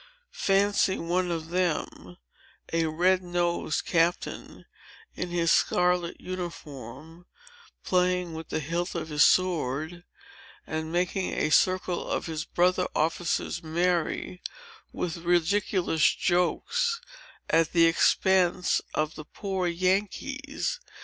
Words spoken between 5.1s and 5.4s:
in